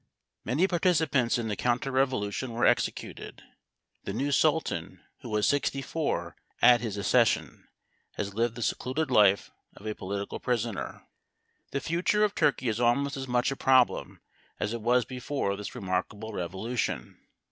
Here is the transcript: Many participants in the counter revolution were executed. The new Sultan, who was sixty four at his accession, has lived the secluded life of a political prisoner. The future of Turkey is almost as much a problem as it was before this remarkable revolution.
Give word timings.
Many 0.43 0.67
participants 0.67 1.37
in 1.37 1.47
the 1.47 1.55
counter 1.55 1.91
revolution 1.91 2.53
were 2.53 2.65
executed. 2.65 3.43
The 4.03 4.13
new 4.13 4.31
Sultan, 4.31 5.01
who 5.19 5.29
was 5.29 5.47
sixty 5.47 5.83
four 5.83 6.35
at 6.59 6.81
his 6.81 6.97
accession, 6.97 7.67
has 8.13 8.33
lived 8.33 8.55
the 8.55 8.63
secluded 8.63 9.11
life 9.11 9.51
of 9.75 9.85
a 9.85 9.93
political 9.93 10.39
prisoner. 10.39 11.03
The 11.69 11.81
future 11.81 12.23
of 12.23 12.33
Turkey 12.33 12.67
is 12.67 12.79
almost 12.81 13.15
as 13.15 13.27
much 13.27 13.51
a 13.51 13.55
problem 13.55 14.21
as 14.59 14.73
it 14.73 14.81
was 14.81 15.05
before 15.05 15.55
this 15.55 15.75
remarkable 15.75 16.33
revolution. 16.33 17.19